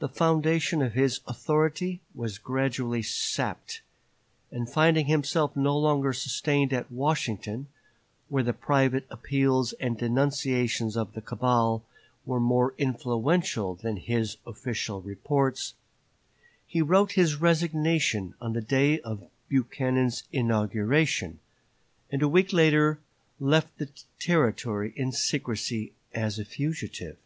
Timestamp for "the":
0.00-0.08, 8.42-8.52, 11.12-11.20, 18.54-18.60, 23.78-23.88